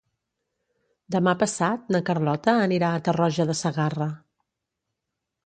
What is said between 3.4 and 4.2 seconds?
de Segarra.